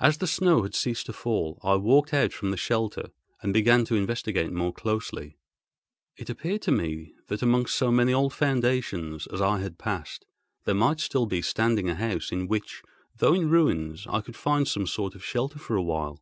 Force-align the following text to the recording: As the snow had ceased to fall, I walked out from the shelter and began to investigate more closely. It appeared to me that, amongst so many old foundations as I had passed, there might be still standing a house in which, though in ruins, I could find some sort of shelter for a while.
As 0.00 0.18
the 0.18 0.26
snow 0.26 0.62
had 0.62 0.74
ceased 0.74 1.06
to 1.06 1.12
fall, 1.12 1.60
I 1.62 1.76
walked 1.76 2.12
out 2.12 2.32
from 2.32 2.50
the 2.50 2.56
shelter 2.56 3.10
and 3.40 3.54
began 3.54 3.84
to 3.84 3.94
investigate 3.94 4.52
more 4.52 4.72
closely. 4.72 5.36
It 6.16 6.28
appeared 6.28 6.62
to 6.62 6.72
me 6.72 7.14
that, 7.28 7.42
amongst 7.42 7.76
so 7.76 7.92
many 7.92 8.12
old 8.12 8.34
foundations 8.34 9.28
as 9.28 9.40
I 9.40 9.60
had 9.60 9.78
passed, 9.78 10.26
there 10.64 10.74
might 10.74 10.96
be 10.96 11.00
still 11.02 11.30
standing 11.42 11.88
a 11.88 11.94
house 11.94 12.32
in 12.32 12.48
which, 12.48 12.82
though 13.18 13.34
in 13.34 13.48
ruins, 13.48 14.04
I 14.08 14.20
could 14.20 14.34
find 14.34 14.66
some 14.66 14.84
sort 14.88 15.14
of 15.14 15.22
shelter 15.24 15.60
for 15.60 15.76
a 15.76 15.80
while. 15.84 16.20